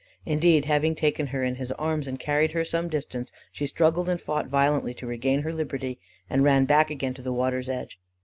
[0.25, 4.19] Indeed, having taken her in his arms, and carried her some distance, she struggled and
[4.19, 7.99] fought violently to regain her liberty, and ran back again to the water's edge.